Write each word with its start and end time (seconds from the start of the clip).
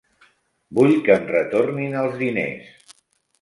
Vull 0.79 0.93
que 1.07 1.17
em 1.17 1.27
retornin 1.33 1.99
els 2.01 2.17
diners. 2.23 2.97